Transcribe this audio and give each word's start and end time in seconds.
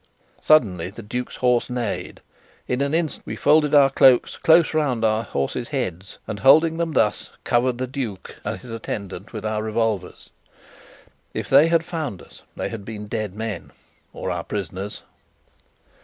Suddenly 0.41 0.89
the 0.89 1.03
duke's 1.03 1.35
horse 1.35 1.69
neighed. 1.69 2.21
In 2.67 2.81
an 2.81 2.91
instant 2.95 3.23
we 3.27 3.35
folded 3.35 3.75
our 3.75 3.91
cloaks 3.91 4.35
close 4.35 4.73
round 4.73 5.05
our 5.05 5.21
horses' 5.21 5.67
heads, 5.67 6.17
and, 6.27 6.39
holding 6.39 6.77
them 6.77 6.93
thus, 6.93 7.29
covered 7.43 7.77
the 7.77 7.85
duke 7.85 8.35
and 8.43 8.59
his 8.59 8.71
attendant 8.71 9.31
with 9.31 9.45
our 9.45 9.61
revolvers. 9.61 10.31
If 11.35 11.49
they 11.49 11.67
had 11.67 11.83
found 11.85 12.19
us, 12.23 12.41
they 12.55 12.69
had 12.69 12.83
been 12.83 13.05
dead 13.05 13.35
men, 13.35 13.73
or 14.11 14.31
our 14.31 14.43
prisoners. 14.43 15.03